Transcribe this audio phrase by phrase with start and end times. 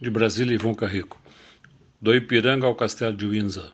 [0.00, 1.18] de Brasília, Ivon Carrico.
[2.00, 3.72] Do Ipiranga ao Castelo de Windsor.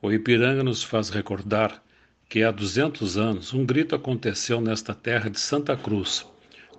[0.00, 1.82] O Ipiranga nos faz recordar
[2.26, 6.26] que há 200 anos um grito aconteceu nesta terra de Santa Cruz,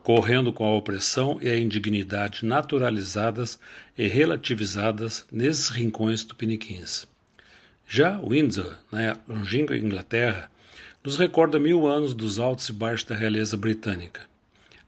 [0.01, 3.59] correndo com a opressão e a indignidade naturalizadas
[3.95, 7.07] e relativizadas nesses rincões tupiniquins.
[7.87, 10.49] Já Windsor, na longínqua Inglaterra,
[11.03, 14.21] nos recorda mil anos dos altos e baixos da realeza britânica,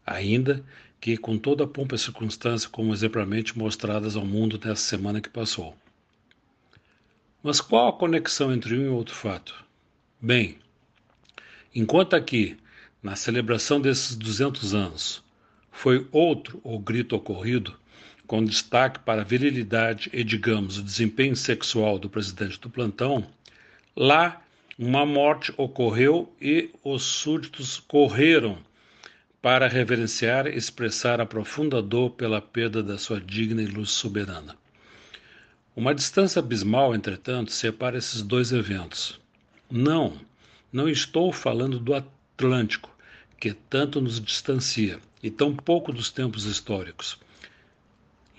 [0.04, 0.63] ainda
[1.06, 5.30] que com toda a pompa e circunstância como exemplarmente mostradas ao mundo nessa semana que
[5.30, 5.77] passou.
[7.44, 9.54] Mas qual a conexão entre um e outro fato?
[10.20, 10.58] Bem,
[11.76, 12.58] enquanto aqui,
[13.04, 15.23] na celebração desses 200 anos,
[15.72, 17.77] foi outro o grito ocorrido,
[18.26, 23.27] com destaque para a virilidade e, digamos, o desempenho sexual do presidente do plantão,
[23.96, 24.41] lá
[24.76, 28.58] uma morte ocorreu e os súditos correram
[29.45, 34.58] para reverenciar e expressar a profunda dor pela perda da sua digna e luz soberana.
[35.76, 39.21] Uma distância abismal, entretanto, separa esses dois eventos.
[39.70, 40.20] Não,
[40.73, 42.90] não estou falando do Atlântico,
[43.40, 47.20] que tanto nos distancia, e tão pouco dos tempos históricos.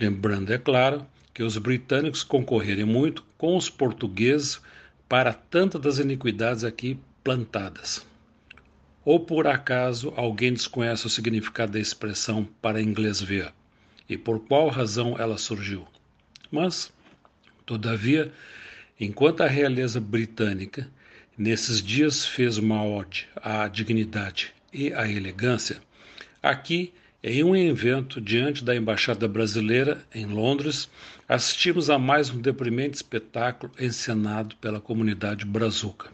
[0.01, 4.61] Lembrando, é claro, que os britânicos concorrerem muito com os portugueses
[5.09, 8.05] para tantas das iniquidades aqui plantadas.
[9.07, 13.53] Ou por acaso alguém desconhece o significado da expressão para inglês ver
[14.09, 15.87] e por qual razão ela surgiu?
[16.51, 16.93] Mas,
[17.65, 18.33] todavia,
[18.99, 20.91] enquanto a realeza britânica
[21.39, 25.81] nesses dias fez uma ode à dignidade e à elegância,
[26.43, 30.91] aqui em um evento diante da embaixada brasileira em Londres,
[31.29, 36.11] assistimos a mais um deprimente espetáculo encenado pela comunidade brazuca.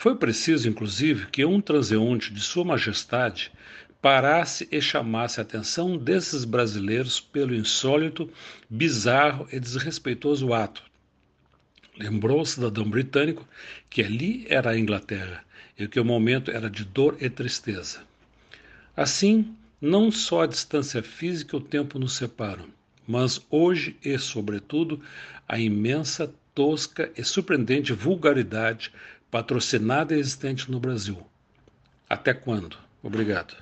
[0.00, 3.52] Foi preciso, inclusive, que um transeunte de Sua Majestade
[4.00, 8.26] parasse e chamasse a atenção desses brasileiros pelo insólito,
[8.66, 10.82] bizarro e desrespeitoso ato.
[11.98, 13.46] Lembrou o cidadão britânico
[13.90, 15.44] que ali era a Inglaterra
[15.78, 18.00] e que o momento era de dor e tristeza.
[18.96, 22.68] Assim, não só a distância física e o tempo nos separam,
[23.06, 24.98] mas hoje e, sobretudo,
[25.46, 28.90] a imensa, tosca e surpreendente vulgaridade
[29.30, 31.24] patrocinada existente no Brasil.
[32.08, 32.76] Até quando?
[33.02, 33.54] Obrigado.